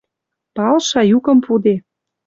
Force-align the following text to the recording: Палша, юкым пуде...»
Палша, 0.55 1.01
юкым 1.17 1.37
пуде...» 1.45 1.75